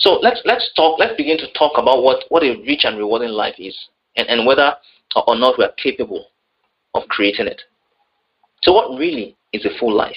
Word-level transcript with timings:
So 0.00 0.14
let's 0.14 0.40
let's 0.44 0.70
talk. 0.74 0.98
Let's 0.98 1.16
begin 1.16 1.38
to 1.38 1.50
talk 1.52 1.72
about 1.76 2.02
what 2.02 2.24
what 2.28 2.42
a 2.42 2.56
rich 2.66 2.84
and 2.84 2.98
rewarding 2.98 3.30
life 3.30 3.54
is, 3.58 3.76
and, 4.16 4.28
and 4.28 4.46
whether 4.46 4.74
or 5.26 5.36
not 5.36 5.58
we 5.58 5.64
are 5.64 5.72
capable 5.82 6.26
of 6.94 7.02
creating 7.08 7.46
it. 7.46 7.60
So, 8.62 8.72
what 8.72 8.98
really 8.98 9.36
is 9.52 9.64
a 9.64 9.70
full 9.78 9.94
life? 9.94 10.16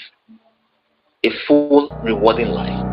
A 1.23 1.29
full, 1.47 1.89
rewarding 2.03 2.47
life. 2.47 2.85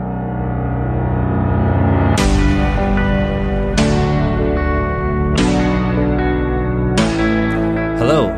Hello, 7.98 8.28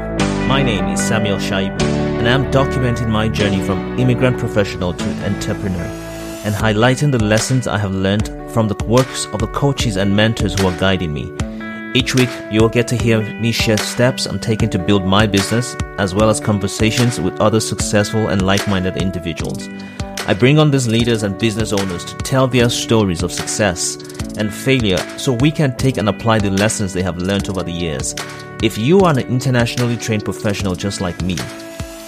my 0.47 0.63
name 0.63 0.87
is 0.87 1.01
Samuel 1.01 1.39
Shaibu, 1.39 1.83
and 1.83 2.29
I'm 2.29 2.51
documenting 2.53 3.09
my 3.09 3.29
journey 3.29 3.63
from 3.65 3.99
immigrant 3.99 4.39
professional 4.39 4.95
to 4.95 5.05
entrepreneur 5.25 6.10
and 6.45 6.55
highlighting 6.55 7.13
the 7.13 7.23
lessons 7.23 7.67
I 7.67 7.79
have 7.79 7.95
learned 7.95 8.29
from 8.51 8.69
the 8.69 8.85
works 8.85 9.27
of 9.27 9.41
the 9.41 9.47
coaches 9.49 9.97
and 9.97 10.15
mentors 10.15 10.59
who 10.59 10.67
are 10.67 10.79
guiding 10.79 11.13
me. 11.13 11.33
Each 11.93 12.15
week, 12.15 12.31
you 12.51 12.61
will 12.61 12.69
get 12.69 12.87
to 12.89 12.97
hear 12.97 13.21
me 13.41 13.53
share 13.53 13.77
steps 13.77 14.27
I'm 14.27 14.39
taking 14.39 14.71
to 14.71 14.79
build 14.79 15.05
my 15.05 15.27
business, 15.27 15.75
as 15.99 16.15
well 16.15 16.31
as 16.31 16.39
conversations 16.39 17.21
with 17.21 17.41
other 17.41 17.61
successful 17.61 18.29
and 18.29 18.43
like 18.43 18.67
minded 18.69 18.97
individuals. 18.97 19.69
I 20.27 20.35
bring 20.35 20.59
on 20.59 20.71
these 20.71 20.87
leaders 20.87 21.25
and 21.25 21.39
business 21.39 21.73
owners 21.73 22.05
to 22.05 22.17
tell 22.19 22.47
their 22.47 22.71
stories 22.71 23.23
of 23.23 23.33
success 23.33 23.97
and 24.37 24.55
failure 24.55 24.99
so 25.19 25.33
we 25.33 25.51
can 25.51 25.77
take 25.77 25.97
and 25.97 26.09
apply 26.09 26.39
the 26.39 26.51
lessons 26.51 26.93
they 26.93 27.03
have 27.03 27.19
learned 27.19 27.49
over 27.49 27.63
the 27.63 27.73
years. 27.73 28.15
If 28.63 28.79
you 28.79 29.01
are 29.01 29.11
an 29.11 29.19
internationally 29.19 29.97
trained 29.97 30.25
professional 30.25 30.77
just 30.77 31.01
like 31.01 31.21
me, 31.23 31.37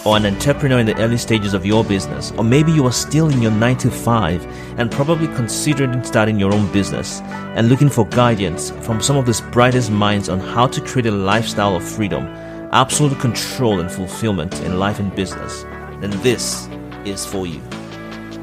or 0.04 0.16
an 0.16 0.26
entrepreneur 0.26 0.78
in 0.80 0.86
the 0.86 0.96
early 0.98 1.16
stages 1.16 1.54
of 1.54 1.64
your 1.64 1.84
business, 1.84 2.32
or 2.32 2.44
maybe 2.44 2.72
you 2.72 2.84
are 2.86 2.92
still 2.92 3.28
in 3.28 3.40
your 3.40 3.52
9 3.52 3.76
to 3.78 3.90
5 3.90 4.46
and 4.78 4.90
probably 4.90 5.28
considering 5.28 6.02
starting 6.02 6.38
your 6.38 6.52
own 6.52 6.70
business 6.72 7.20
and 7.54 7.68
looking 7.68 7.88
for 7.88 8.06
guidance 8.08 8.70
from 8.82 9.00
some 9.00 9.16
of 9.16 9.26
the 9.26 9.44
brightest 9.52 9.90
minds 9.90 10.28
on 10.28 10.40
how 10.40 10.66
to 10.66 10.80
create 10.80 11.06
a 11.06 11.10
lifestyle 11.10 11.76
of 11.76 11.88
freedom, 11.88 12.24
absolute 12.72 13.18
control, 13.20 13.80
and 13.80 13.90
fulfillment 13.90 14.60
in 14.62 14.78
life 14.78 14.98
and 14.98 15.14
business, 15.14 15.62
then 16.00 16.10
this 16.22 16.68
is 17.04 17.24
for 17.24 17.46
you. 17.46 17.62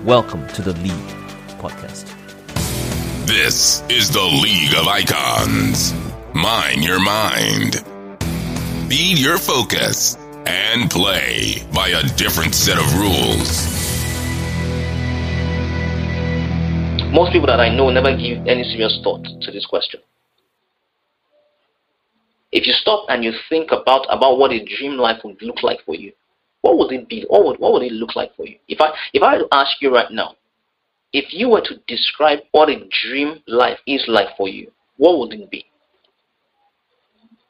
Welcome 0.06 0.48
to 0.50 0.62
the 0.62 0.74
League 0.82 0.94
podcast. 1.60 2.16
This 3.26 3.84
is 3.90 4.10
the 4.10 4.24
League 4.24 4.74
of 4.76 4.88
Icons. 4.88 5.94
Mine 6.34 6.82
your 6.82 7.04
mind. 7.04 7.84
Be 8.88 9.14
your 9.14 9.38
focus 9.38 10.18
and 10.50 10.90
play 10.90 11.62
by 11.74 11.90
a 11.90 12.02
different 12.18 12.56
set 12.56 12.78
of 12.78 12.88
rules. 12.98 13.70
Most 17.14 17.32
people 17.32 17.48
that 17.48 17.60
I 17.60 17.70
know 17.76 17.90
never 17.90 18.16
give 18.16 18.46
any 18.48 18.64
serious 18.64 19.00
thought 19.04 19.24
to 19.42 19.52
this 19.52 19.66
question. 19.66 20.00
If 22.52 22.66
you 22.66 22.74
stop 22.74 23.06
and 23.10 23.24
you 23.24 23.32
think 23.48 23.72
about, 23.72 24.08
about 24.10 24.40
what 24.40 24.52
a 24.52 24.66
dream 24.78 24.98
life 24.98 25.22
would 25.24 25.40
look 25.42 25.62
like 25.62 25.80
for 25.86 25.94
you, 25.94 26.12
what 26.62 26.78
would 26.78 26.92
it 26.92 27.08
be? 27.08 27.26
What 27.28 27.46
would, 27.46 27.60
what 27.60 27.74
would 27.74 27.84
it 27.84 27.94
look 27.94 28.16
like 28.16 28.36
for 28.36 28.46
you? 28.46 28.58
If 28.68 28.82
I 28.82 28.90
if 29.14 29.22
I 29.22 29.38
ask 29.52 29.82
you 29.82 29.94
right 29.94 30.12
now, 30.12 30.36
if 31.14 31.32
you 31.32 31.50
were 31.50 31.62
to 31.62 31.76
describe 31.88 32.40
what 32.52 32.70
a 32.70 32.88
dream 33.04 33.42
life 33.48 33.80
is 33.88 34.04
like 34.08 34.36
for 34.36 34.50
you, 34.50 34.72
what 34.98 35.20
would 35.20 35.34
it 35.34 35.50
be? 35.50 35.66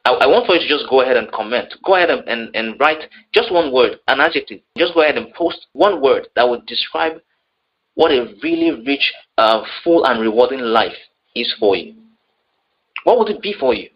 I, 0.05 0.11
I, 0.11 0.27
want 0.27 0.45
for 0.45 0.55
you 0.55 0.61
to 0.61 0.67
just 0.67 0.89
go 0.89 1.01
ahead 1.01 1.17
and 1.17 1.31
comment. 1.31 1.73
Go 1.83 1.95
ahead 1.95 2.09
and, 2.09 2.27
and, 2.27 2.55
and 2.55 2.79
write 2.79 3.09
just 3.33 3.51
one 3.51 3.71
word, 3.73 3.99
an 4.07 4.19
adjective. 4.19 4.61
Just 4.77 4.93
go 4.93 5.01
ahead 5.01 5.17
and 5.17 5.33
post 5.33 5.67
one 5.73 6.01
word 6.01 6.27
that 6.35 6.47
would 6.47 6.65
describe 6.65 7.21
what 7.95 8.11
a 8.11 8.33
really 8.41 8.83
rich, 8.85 9.11
uh, 9.37 9.63
full, 9.83 10.05
and 10.05 10.21
rewarding 10.21 10.61
life 10.61 10.95
is 11.35 11.53
for 11.59 11.75
you. 11.75 11.95
What 13.03 13.19
would 13.19 13.29
it 13.29 13.41
be 13.41 13.53
for 13.59 13.73
you? 13.73 13.89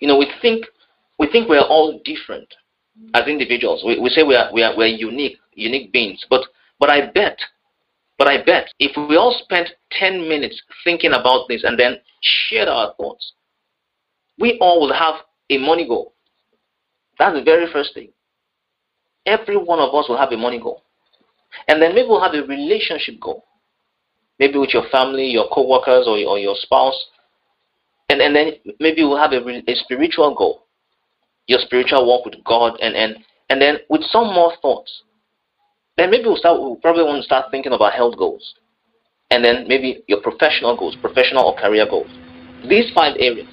You 0.00 0.08
know, 0.08 0.16
we 0.18 0.30
think 0.40 0.66
we 1.18 1.30
think 1.30 1.48
we're 1.48 1.60
all 1.60 2.00
different 2.04 2.48
as 3.14 3.26
individuals. 3.26 3.82
We, 3.84 3.98
we 3.98 4.08
say 4.10 4.22
we 4.22 4.34
are, 4.34 4.52
we 4.52 4.62
are 4.62 4.76
we're 4.76 4.86
unique, 4.86 5.38
unique 5.54 5.92
beings. 5.92 6.24
But 6.28 6.42
but 6.78 6.90
I 6.90 7.10
bet, 7.10 7.38
but 8.18 8.28
I 8.28 8.42
bet 8.42 8.68
if 8.78 8.96
we 9.08 9.16
all 9.16 9.38
spent 9.42 9.70
10 9.92 10.28
minutes 10.28 10.60
thinking 10.84 11.12
about 11.12 11.48
this 11.48 11.64
and 11.64 11.78
then 11.78 11.98
shared 12.20 12.68
our 12.68 12.94
thoughts, 12.94 13.32
we 14.38 14.58
all 14.60 14.80
will 14.80 14.92
have 14.92 15.16
a 15.50 15.58
money 15.58 15.86
goal. 15.86 16.14
That's 17.18 17.34
the 17.34 17.42
very 17.42 17.70
first 17.72 17.94
thing. 17.94 18.10
Every 19.26 19.56
one 19.56 19.80
of 19.80 19.94
us 19.94 20.08
will 20.08 20.16
have 20.16 20.32
a 20.32 20.36
money 20.36 20.60
goal. 20.60 20.82
And 21.66 21.82
then 21.82 21.94
maybe 21.94 22.08
we'll 22.08 22.22
have 22.22 22.34
a 22.34 22.46
relationship 22.46 23.20
goal. 23.20 23.44
Maybe 24.38 24.58
with 24.58 24.72
your 24.72 24.88
family, 24.90 25.26
your 25.26 25.48
co-workers, 25.52 26.06
or, 26.06 26.16
or 26.18 26.38
your 26.38 26.54
spouse. 26.56 27.06
And, 28.08 28.20
and 28.20 28.34
then 28.34 28.52
maybe 28.78 29.02
we'll 29.02 29.18
have 29.18 29.32
a, 29.32 29.40
a 29.44 29.74
spiritual 29.74 30.34
goal. 30.34 30.66
Your 31.46 31.58
spiritual 31.60 32.06
walk 32.06 32.24
with 32.24 32.36
God. 32.44 32.78
And, 32.80 32.94
and, 32.94 33.16
and 33.50 33.60
then 33.60 33.78
with 33.90 34.02
some 34.04 34.26
more 34.32 34.52
thoughts. 34.62 35.02
Then 35.96 36.10
maybe 36.10 36.26
we'll, 36.26 36.36
start, 36.36 36.60
we'll 36.60 36.76
probably 36.76 37.02
want 37.02 37.18
to 37.18 37.24
start 37.24 37.46
thinking 37.50 37.72
about 37.72 37.94
health 37.94 38.16
goals. 38.16 38.54
And 39.30 39.44
then 39.44 39.66
maybe 39.66 40.04
your 40.06 40.20
professional 40.20 40.76
goals, 40.76 40.96
professional 41.00 41.44
or 41.44 41.56
career 41.56 41.86
goals. 41.90 42.08
These 42.68 42.92
five 42.94 43.16
areas 43.18 43.48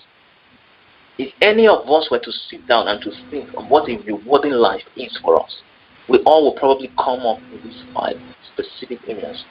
if 1.17 1.33
any 1.41 1.67
of 1.67 1.87
us 1.89 2.09
were 2.11 2.19
to 2.19 2.31
sit 2.49 2.67
down 2.67 2.87
and 2.87 3.01
to 3.01 3.11
think 3.29 3.49
of 3.55 3.67
what 3.69 3.89
a 3.89 3.97
rewarding 4.05 4.51
life 4.53 4.83
is 4.97 5.17
for 5.21 5.41
us, 5.41 5.61
we 6.09 6.19
all 6.19 6.43
will 6.43 6.59
probably 6.59 6.91
come 6.97 7.21
up 7.21 7.39
with 7.51 7.63
these 7.63 7.83
five 7.93 8.15
specific 8.53 8.99
areas 9.07 9.43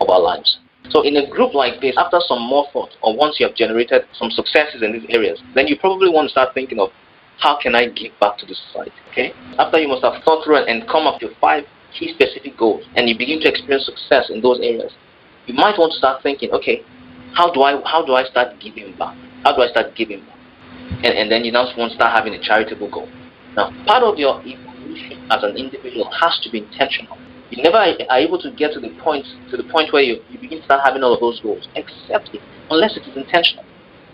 of 0.00 0.10
our 0.10 0.20
lives. 0.20 0.58
So 0.90 1.02
in 1.02 1.16
a 1.16 1.28
group 1.28 1.54
like 1.54 1.80
this, 1.80 1.96
after 1.96 2.18
some 2.26 2.42
more 2.42 2.66
thought, 2.72 2.90
or 3.02 3.16
once 3.16 3.36
you 3.38 3.46
have 3.46 3.56
generated 3.56 4.02
some 4.14 4.30
successes 4.30 4.82
in 4.82 4.92
these 4.92 5.06
areas, 5.08 5.40
then 5.54 5.66
you 5.66 5.78
probably 5.78 6.10
want 6.10 6.26
to 6.26 6.30
start 6.30 6.54
thinking 6.54 6.78
of 6.78 6.90
how 7.38 7.58
can 7.60 7.74
I 7.74 7.88
give 7.88 8.12
back 8.20 8.38
to 8.38 8.46
the 8.46 8.54
society? 8.54 8.96
Okay? 9.10 9.32
After 9.58 9.78
you 9.78 9.88
must 9.88 10.02
have 10.04 10.22
thought 10.24 10.44
through 10.44 10.64
and 10.64 10.88
come 10.88 11.06
up 11.06 11.20
with 11.20 11.32
five 11.40 11.64
key 11.92 12.14
specific 12.14 12.56
goals, 12.56 12.84
and 12.94 13.08
you 13.08 13.16
begin 13.16 13.40
to 13.40 13.48
experience 13.48 13.86
success 13.86 14.30
in 14.30 14.40
those 14.40 14.58
areas, 14.60 14.92
you 15.46 15.54
might 15.54 15.78
want 15.78 15.92
to 15.92 15.98
start 15.98 16.22
thinking, 16.22 16.50
okay, 16.52 16.82
how 17.34 17.52
do 17.52 17.62
I 17.62 17.80
how 17.84 18.04
do 18.04 18.14
I 18.14 18.24
start 18.24 18.58
giving 18.60 18.96
back? 18.96 19.16
How 19.44 19.54
do 19.54 19.62
I 19.62 19.68
start 19.68 19.94
giving 19.94 20.20
back? 20.20 20.35
And, 21.02 21.14
and 21.14 21.30
then 21.30 21.44
you 21.44 21.52
now 21.52 21.66
want 21.76 21.90
to 21.90 21.94
start 21.94 22.12
having 22.12 22.34
a 22.34 22.40
charitable 22.40 22.88
goal. 22.90 23.08
Now, 23.56 23.72
part 23.86 24.02
of 24.02 24.18
your 24.18 24.40
evolution 24.44 25.18
as 25.30 25.42
an 25.42 25.56
individual 25.56 26.10
has 26.20 26.38
to 26.42 26.50
be 26.50 26.58
intentional. 26.58 27.18
You 27.50 27.62
never 27.62 27.78
are 27.78 28.18
able 28.18 28.38
to 28.42 28.50
get 28.52 28.72
to 28.72 28.80
the 28.80 28.90
point 29.02 29.24
to 29.50 29.56
the 29.56 29.64
point 29.64 29.92
where 29.92 30.02
you, 30.02 30.20
you 30.28 30.38
begin 30.38 30.58
to 30.58 30.64
start 30.64 30.82
having 30.84 31.02
all 31.02 31.14
of 31.14 31.20
those 31.20 31.40
goals, 31.40 31.68
except 31.76 32.30
if, 32.32 32.42
unless 32.70 32.96
it 32.96 33.06
is 33.08 33.16
intentional. 33.16 33.64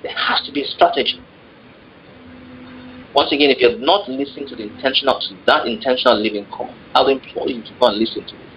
There 0.03 0.13
has 0.15 0.43
to 0.47 0.53
be 0.53 0.63
a 0.63 0.67
strategy. 0.67 1.21
Once 3.15 3.33
again, 3.33 3.51
if 3.51 3.59
you're 3.59 3.79
not 3.79 4.09
listening 4.09 4.47
to 4.49 4.57
the 4.57 4.65
intentional 4.65 5.19
to 5.29 5.37
that 5.47 5.67
intentional 5.67 6.21
living 6.21 6.47
call, 6.47 6.73
I'll 6.95 7.09
implore 7.09 7.49
you 7.49 7.63
to 7.63 7.73
go 7.81 7.89
and 7.89 7.99
listen 7.99 8.25
to 8.25 8.35
it. 8.35 8.53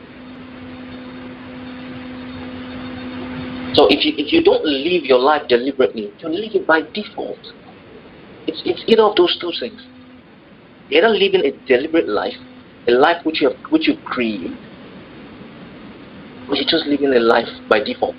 So 3.76 3.88
if 3.90 4.06
you 4.06 4.14
if 4.18 4.32
you 4.32 4.44
don't 4.44 4.64
live 4.64 5.03
your 5.03 5.20
life 5.20 5.47
deliberately, 5.50 6.12
you 6.20 6.30
live 6.30 6.56
it 6.56 6.68
by 6.68 6.82
default. 6.94 7.40
It's, 8.55 8.61
it's 8.66 8.83
either 8.88 9.03
of 9.03 9.16
those 9.16 9.38
two 9.39 9.51
things. 9.59 9.81
You're 10.89 11.03
either 11.03 11.13
living 11.13 11.43
a 11.43 11.51
deliberate 11.67 12.07
life, 12.07 12.35
a 12.88 12.91
life 12.91 13.25
which 13.25 13.41
you, 13.41 13.49
have, 13.49 13.59
which 13.71 13.88
you 13.88 13.97
create, 14.05 14.51
or 16.47 16.55
you're 16.55 16.69
just 16.69 16.85
living 16.85 17.13
a 17.13 17.19
life 17.19 17.49
by 17.69 17.83
default. 17.83 18.16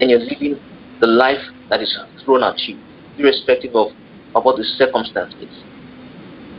And 0.00 0.10
you're 0.10 0.20
living 0.20 0.58
the 1.00 1.06
life 1.06 1.42
that 1.68 1.82
is 1.82 1.98
thrown 2.24 2.42
at 2.42 2.58
you, 2.60 2.78
irrespective 3.18 3.74
of, 3.74 3.88
of 4.34 4.44
what 4.44 4.56
the 4.56 4.64
circumstance 4.64 5.34
is. 5.40 5.52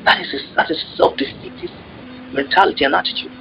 That 0.06 0.22
is 0.22 0.34
a, 0.34 0.56
that 0.56 0.70
is 0.70 0.84
self-defeative 0.96 1.72
mentality 2.34 2.86
and 2.86 2.94
attitude. 2.94 3.32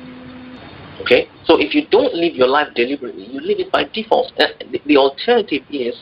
Okay? 1.02 1.28
So 1.44 1.60
if 1.60 1.74
you 1.74 1.86
don't 1.90 2.14
live 2.14 2.34
your 2.34 2.48
life 2.48 2.69
deliberately, 2.74 3.26
you 3.26 3.40
live 3.40 3.58
it 3.58 3.72
by 3.72 3.84
default. 3.92 4.32
The, 4.38 4.78
the 4.87 4.96
alternative 4.96 5.62
is 5.70 5.94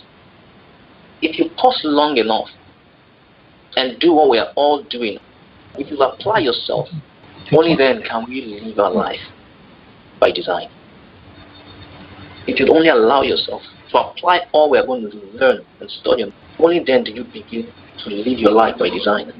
if 1.22 1.38
you 1.38 1.50
pause 1.56 1.80
long 1.84 2.16
enough 2.18 2.48
and 3.76 3.98
do 4.00 4.12
what 4.12 4.30
we 4.30 4.38
are 4.38 4.52
all 4.56 4.82
doing. 4.84 5.18
If 5.74 5.90
you 5.90 5.98
apply 5.98 6.40
yourself, 6.40 6.88
only 7.52 7.76
then 7.76 8.02
can 8.02 8.26
we 8.28 8.60
live 8.62 8.78
our 8.78 8.90
life 8.90 9.20
by 10.20 10.30
design. 10.32 10.68
If 12.46 12.58
you 12.58 12.66
only 12.74 12.88
allow 12.88 13.22
yourself 13.22 13.62
to 13.92 13.98
apply 13.98 14.40
all 14.52 14.70
we 14.70 14.78
are 14.78 14.86
going 14.86 15.10
to 15.10 15.16
learn 15.34 15.64
and 15.80 15.90
study, 15.90 16.32
only 16.58 16.82
then 16.84 17.04
do 17.04 17.12
you 17.12 17.24
begin 17.24 17.72
to 18.04 18.10
live 18.10 18.38
your 18.38 18.52
life 18.52 18.76
by 18.78 18.90
design. 18.90 19.32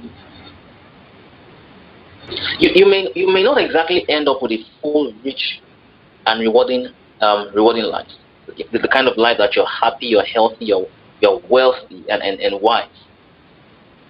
You, 2.58 2.70
you 2.74 2.86
may 2.86 3.10
you 3.14 3.32
may 3.32 3.42
not 3.42 3.58
exactly 3.58 4.04
end 4.08 4.28
up 4.28 4.40
with 4.42 4.52
a 4.52 4.58
full, 4.80 5.12
rich, 5.24 5.60
and 6.26 6.40
rewarding 6.40 6.88
um, 7.20 7.50
rewarding 7.54 7.84
life. 7.84 8.06
The, 8.46 8.78
the 8.78 8.88
kind 8.88 9.08
of 9.08 9.16
life 9.16 9.38
that 9.38 9.54
you're 9.54 9.66
happy, 9.66 10.06
you're 10.06 10.24
healthy, 10.24 10.66
you're, 10.66 10.86
you're 11.20 11.40
wealthy, 11.48 12.04
and, 12.08 12.22
and, 12.22 12.40
and 12.40 12.60
wise. 12.60 12.88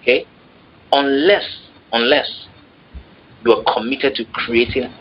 Okay? 0.01 0.25
Unless, 0.91 1.45
unless 1.93 2.47
you 3.45 3.53
are 3.53 3.73
committed 3.73 4.15
to 4.15 4.25
creating 4.33 4.93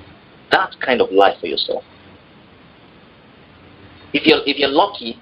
that 0.50 0.75
kind 0.81 1.00
of 1.00 1.11
life 1.11 1.38
for 1.41 1.47
yourself. 1.47 1.85
if 4.12 4.26
you're 4.26 4.41
if 4.47 4.58
you're 4.58 4.69
lucky, 4.70 5.19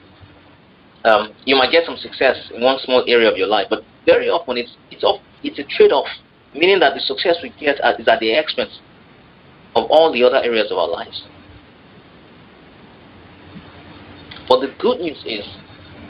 um, 1.05 1.33
you 1.45 1.57
might 1.57 1.71
get 1.71 1.85
some 1.85 1.97
success 1.97 2.51
in 2.55 2.63
one 2.63 2.79
small 2.85 3.05
area 3.07 3.31
of 3.31 3.37
your 3.37 3.47
life, 3.47 3.67
but 3.69 3.83
very 4.07 4.29
often 4.29 4.57
it's 4.57 4.77
it's 4.91 5.05
off, 5.05 5.21
it's 5.43 5.59
a 5.59 5.65
trade-off, 5.65 6.07
meaning 6.55 6.79
that 6.81 6.95
the 6.95 7.01
success 7.01 7.37
we 7.43 7.51
get 7.61 7.77
is 7.99 8.09
at 8.09 8.21
the 8.21 8.33
expense 8.33 8.81
of 9.77 9.85
all 9.91 10.13
the 10.13 10.23
other 10.25 10.39
areas 10.39 10.71
of 10.71 10.79
our 10.79 10.89
lives. 10.89 11.25
But 14.49 14.61
the 14.61 14.75
good 14.79 15.01
news 15.01 15.23
is, 15.27 15.45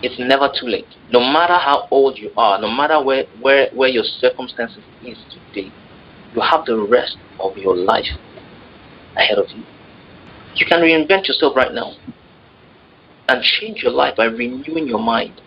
it's 0.02 0.18
never 0.18 0.48
too 0.58 0.66
late. 0.66 0.86
No 1.10 1.20
matter 1.20 1.54
how 1.54 1.88
old 1.90 2.18
you 2.18 2.30
are, 2.36 2.60
no 2.60 2.70
matter 2.70 3.02
where, 3.02 3.24
where, 3.40 3.68
where 3.74 3.88
your 3.88 4.04
circumstances 4.04 4.82
is 5.04 5.18
today, 5.30 5.70
you 6.34 6.40
have 6.40 6.64
the 6.66 6.76
rest 6.78 7.16
of 7.40 7.56
your 7.56 7.76
life 7.76 8.06
ahead 9.16 9.38
of 9.38 9.46
you. 9.50 9.64
You 10.54 10.66
can 10.66 10.80
reinvent 10.80 11.26
yourself 11.28 11.56
right 11.56 11.72
now 11.72 11.92
and 13.28 13.42
change 13.42 13.82
your 13.82 13.92
life 13.92 14.16
by 14.16 14.24
renewing 14.24 14.86
your 14.86 14.98
mind. 15.00 15.40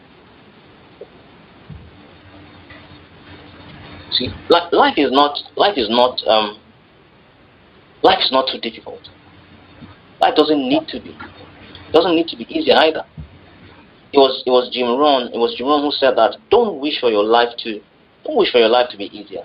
See, 4.12 4.30
life 4.50 4.94
is 4.98 5.12
not 5.12 5.38
life 5.56 5.78
is 5.78 5.88
not 5.90 6.22
um, 6.28 6.60
life 8.04 8.20
is 8.20 8.32
not 8.32 8.50
too 8.52 8.60
difficult. 8.60 9.10
Life 10.22 10.36
doesn't 10.36 10.60
need 10.60 10.88
to 10.90 11.00
be. 11.02 11.16
Doesn't 11.94 12.16
need 12.16 12.28
to 12.28 12.38
be 12.38 12.46
easy 12.50 12.72
either. 12.72 13.04
It 14.14 14.18
was 14.18 14.44
it 14.46 14.50
was 14.50 14.70
Jim 14.74 14.88
Rohn 14.98 15.32
it 15.34 15.38
was 15.38 15.56
Jim 15.58 15.68
Rohn 15.68 15.82
who 15.82 15.92
said 15.92 16.18
that 16.18 16.38
don't 16.50 16.80
wish 16.80 17.00
for 17.00 17.10
your 17.10 17.24
life 17.24 17.50
to 17.60 17.82
don't 18.26 18.38
wish 18.38 18.52
for 18.52 18.60
your 18.60 18.70
life 18.70 18.90
to 18.92 18.98
be 18.98 19.06
easier. 19.18 19.44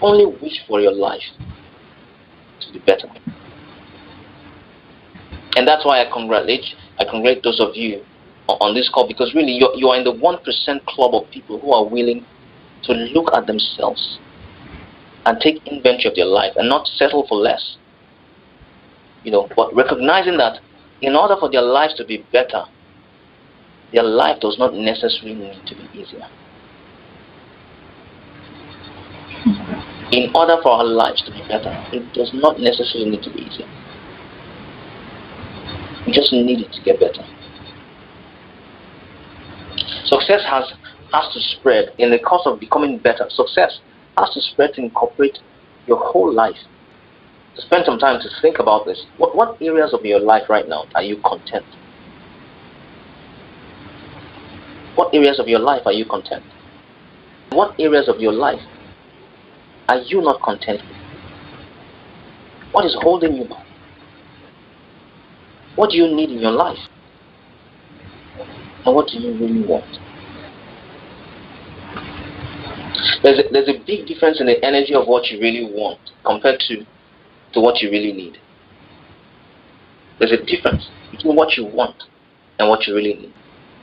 Only 0.00 0.26
wish 0.26 0.60
for 0.66 0.80
your 0.80 0.92
life 0.92 1.22
to 2.60 2.72
be 2.72 2.78
better. 2.80 3.08
And 5.56 5.66
that's 5.66 5.84
why 5.84 6.04
I 6.04 6.10
congratulate 6.10 6.64
I 6.98 7.04
congratulate 7.04 7.42
those 7.44 7.60
of 7.60 7.76
you 7.76 8.04
on 8.48 8.74
this 8.74 8.90
call 8.92 9.06
because 9.06 9.32
really 9.34 9.52
you're, 9.52 9.74
you 9.74 9.88
are 9.88 9.96
in 9.96 10.04
the 10.04 10.12
1% 10.12 10.84
club 10.86 11.14
of 11.14 11.30
people 11.30 11.60
who 11.60 11.72
are 11.72 11.84
willing 11.86 12.26
to 12.82 12.92
look 12.92 13.32
at 13.34 13.46
themselves 13.46 14.18
and 15.26 15.38
take 15.40 15.64
inventory 15.66 16.06
of 16.06 16.16
their 16.16 16.24
life 16.26 16.52
and 16.56 16.68
not 16.68 16.86
settle 16.86 17.26
for 17.28 17.38
less. 17.38 17.76
You 19.22 19.32
know, 19.32 19.48
but 19.54 19.74
recognizing 19.74 20.38
that 20.38 20.58
in 21.02 21.14
order 21.14 21.36
for 21.38 21.50
their 21.50 21.62
lives 21.62 21.94
to 21.94 22.04
be 22.04 22.24
better, 22.32 22.64
their 23.92 24.04
life 24.04 24.40
does 24.40 24.56
not 24.58 24.74
necessarily 24.74 25.34
need 25.34 25.66
to 25.66 25.74
be 25.74 25.88
easier. 25.98 26.26
In 30.12 30.30
order 30.34 30.56
for 30.62 30.72
our 30.72 30.84
lives 30.84 31.22
to 31.26 31.32
be 31.32 31.40
better, 31.48 31.72
it 31.92 32.12
does 32.12 32.30
not 32.34 32.58
necessarily 32.60 33.10
need 33.10 33.22
to 33.22 33.30
be 33.32 33.40
easier. 33.40 33.68
We 36.06 36.12
just 36.12 36.32
need 36.32 36.60
it 36.60 36.72
to 36.72 36.82
get 36.82 36.98
better. 36.98 37.24
Success 40.06 40.42
has 40.48 40.64
has 41.12 41.32
to 41.34 41.40
spread 41.58 41.92
in 41.98 42.10
the 42.10 42.18
course 42.18 42.42
of 42.46 42.60
becoming 42.60 42.98
better. 42.98 43.26
Success 43.30 43.80
has 44.16 44.30
to 44.34 44.40
spread 44.40 44.74
to 44.74 44.82
incorporate 44.82 45.38
your 45.86 45.98
whole 45.98 46.32
life. 46.32 46.58
To 47.56 47.62
spend 47.62 47.84
some 47.84 47.98
time 47.98 48.20
to 48.20 48.28
think 48.42 48.58
about 48.58 48.86
this. 48.86 49.04
What 49.16 49.36
what 49.36 49.60
areas 49.60 49.92
of 49.92 50.04
your 50.04 50.20
life 50.20 50.48
right 50.48 50.68
now 50.68 50.86
are 50.94 51.02
you 51.02 51.20
content? 51.24 51.66
What 55.00 55.14
areas 55.14 55.40
of 55.40 55.48
your 55.48 55.60
life 55.60 55.80
are 55.86 55.94
you 55.94 56.04
content? 56.04 56.44
What 57.52 57.74
areas 57.80 58.06
of 58.06 58.20
your 58.20 58.34
life 58.34 58.60
are 59.88 59.96
you 60.00 60.20
not 60.20 60.42
content 60.42 60.82
with? 60.82 60.98
What 62.72 62.84
is 62.84 62.94
holding 63.00 63.34
you 63.34 63.48
back? 63.48 63.64
What 65.74 65.88
do 65.88 65.96
you 65.96 66.14
need 66.14 66.28
in 66.28 66.40
your 66.40 66.50
life? 66.50 66.76
And 68.84 68.94
what 68.94 69.08
do 69.08 69.18
you 69.18 69.32
really 69.40 69.66
want? 69.66 69.86
There's 73.22 73.38
a, 73.38 73.50
there's 73.50 73.68
a 73.68 73.82
big 73.86 74.06
difference 74.06 74.38
in 74.38 74.48
the 74.48 74.62
energy 74.62 74.92
of 74.92 75.06
what 75.06 75.28
you 75.28 75.40
really 75.40 75.64
want 75.64 76.00
compared 76.26 76.60
to, 76.68 76.84
to 77.54 77.60
what 77.62 77.80
you 77.80 77.90
really 77.90 78.12
need. 78.12 78.36
There's 80.18 80.32
a 80.32 80.44
difference 80.44 80.90
between 81.10 81.36
what 81.36 81.56
you 81.56 81.64
want 81.64 82.02
and 82.58 82.68
what 82.68 82.86
you 82.86 82.94
really 82.94 83.14
need. 83.14 83.32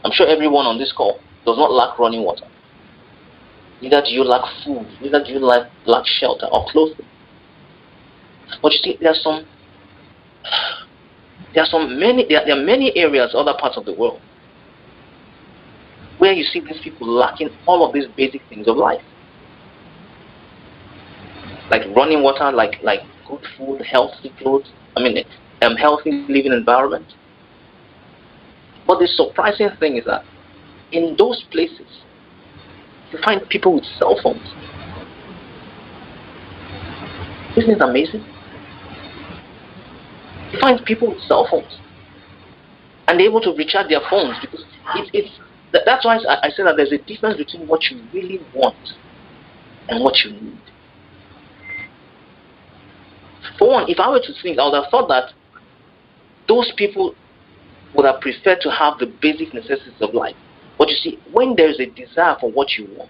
I'm 0.08 0.14
sure 0.14 0.26
everyone 0.26 0.66
on 0.66 0.78
this 0.78 0.94
call 0.94 1.20
does 1.46 1.58
not 1.58 1.70
lack 1.70 2.00
running 2.00 2.24
water. 2.24 2.46
Neither 3.82 4.02
do 4.04 4.12
you 4.12 4.24
lack 4.24 4.42
food, 4.64 4.88
neither 5.02 5.22
do 5.22 5.34
you 5.34 5.40
lack, 5.40 5.70
lack 5.86 6.06
shelter 6.06 6.46
or 6.50 6.66
clothing. 6.72 7.06
But 8.62 8.72
you 8.72 8.78
see, 8.82 8.98
there 9.02 9.12
are 9.12 9.16
some 9.22 9.46
there 11.54 11.64
are 11.64 11.68
some 11.70 12.00
many 12.00 12.26
there, 12.26 12.42
there 12.46 12.58
are 12.58 12.64
many 12.64 12.96
areas, 12.96 13.36
other 13.36 13.54
parts 13.60 13.76
of 13.76 13.84
the 13.84 13.94
world, 13.94 14.22
where 16.20 16.32
you 16.32 16.46
see 16.46 16.62
these 16.62 16.80
people 16.82 17.06
lacking 17.10 17.50
all 17.66 17.86
of 17.86 17.94
these 17.94 18.06
basic 18.16 18.42
things 18.48 18.66
of 18.70 18.78
life. 18.78 19.04
Like 21.70 21.82
running 21.94 22.24
water, 22.24 22.50
like 22.54 22.82
like 22.82 23.02
good 23.28 23.42
food, 23.58 23.82
healthy 23.82 24.32
clothes, 24.40 24.72
I 24.96 25.02
mean 25.04 25.18
um, 25.62 25.76
healthy 25.76 26.26
living 26.30 26.54
environment. 26.54 27.14
But 28.88 29.00
the 29.00 29.08
surprising 29.08 29.70
thing 29.80 29.98
is 29.98 30.06
that 30.06 30.24
in 30.94 31.16
those 31.18 31.44
places 31.52 31.88
you 33.12 33.20
find 33.24 33.48
people 33.50 33.76
with 33.76 33.84
cell 34.00 34.18
phones. 34.24 34.48
Isn't 37.58 37.72
it 37.72 37.82
amazing? 37.82 38.26
You 40.54 40.60
find 40.60 40.84
people 40.86 41.10
with 41.10 41.22
cell 41.24 41.46
phones 41.52 41.78
and 43.08 43.20
they're 43.20 43.28
able 43.28 43.42
to 43.42 43.52
recharge 43.52 43.90
their 43.90 44.02
phones 44.10 44.38
because 44.40 44.64
it's, 45.14 45.30
that's 45.74 46.06
why 46.06 46.18
I, 46.18 46.48
I 46.48 46.50
say 46.50 46.64
that 46.64 46.76
there's 46.78 46.92
a 46.92 46.98
difference 46.98 47.38
between 47.38 47.68
what 47.68 47.84
you 47.90 48.02
really 48.14 48.40
want 48.54 48.76
and 49.90 50.04
what 50.04 50.16
you 50.24 50.32
need. 50.32 50.60
For 53.58 53.70
one, 53.70 53.90
if 53.90 54.00
I 54.00 54.10
were 54.10 54.20
to 54.20 54.34
think, 54.42 54.60
I 54.60 54.66
would 54.66 54.76
have 54.76 54.92
thought 54.92 55.08
that 55.08 55.34
those 56.48 56.72
people 56.78 57.16
would 57.98 58.06
have 58.06 58.22
preferred 58.22 58.62
to 58.62 58.70
have 58.70 59.00
the 59.00 59.12
basic 59.22 59.54
necessities 59.54 60.00
of 60.00 60.14
life. 60.14 60.36
But 60.78 60.90
you 60.90 60.96
see, 60.96 61.20
when 61.32 61.56
there's 61.58 61.80
a 61.80 61.88
desire 61.88 62.38
for 62.40 62.52
what 62.52 62.78
you 62.78 62.88
want, 62.96 63.10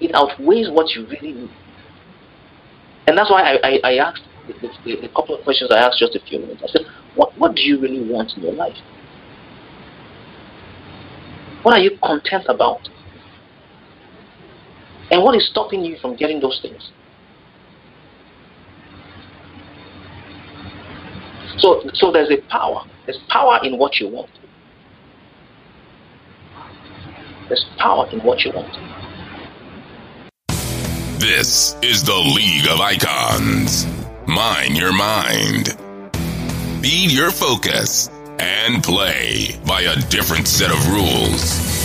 it 0.00 0.10
outweighs 0.14 0.68
what 0.70 0.90
you 0.90 1.06
really 1.06 1.32
need. 1.32 1.50
And 3.06 3.16
that's 3.16 3.30
why 3.30 3.42
I, 3.42 3.58
I, 3.62 3.80
I 3.84 3.94
asked 3.98 4.22
the, 4.84 5.08
couple 5.14 5.36
of 5.36 5.44
questions 5.44 5.70
I 5.72 5.78
asked 5.78 5.98
just 5.98 6.16
a 6.16 6.20
few 6.20 6.40
minutes. 6.40 6.62
I 6.64 6.66
said, 6.68 6.82
what, 7.14 7.38
what 7.38 7.54
do 7.54 7.62
you 7.62 7.80
really 7.80 8.10
want 8.10 8.32
in 8.36 8.42
your 8.42 8.52
life? 8.52 8.76
What 11.62 11.74
are 11.76 11.80
you 11.80 11.98
content 12.02 12.46
about? 12.48 12.88
And 15.10 15.22
what 15.22 15.36
is 15.36 15.48
stopping 15.48 15.84
you 15.84 15.96
from 16.00 16.16
getting 16.16 16.40
those 16.40 16.58
things? 16.62 16.90
So, 21.60 21.82
so 21.94 22.10
there's 22.10 22.30
a 22.30 22.38
power. 22.48 22.84
There's 23.04 23.18
power 23.28 23.60
in 23.62 23.76
what 23.78 24.00
you 24.00 24.08
want. 24.08 24.30
There's 27.48 27.64
power 27.78 28.08
in 28.10 28.20
what 28.20 28.44
you 28.44 28.52
want. 28.52 28.76
This 31.20 31.76
is 31.82 32.02
the 32.02 32.16
League 32.16 32.66
of 32.70 32.80
Icons. 32.80 33.86
Mine 34.26 34.74
your 34.74 34.92
mind. 34.92 35.76
Feed 36.82 37.12
your 37.12 37.30
focus 37.30 38.08
and 38.38 38.82
play 38.82 39.58
by 39.66 39.82
a 39.82 39.96
different 40.08 40.48
set 40.48 40.70
of 40.70 40.88
rules. 40.88 41.79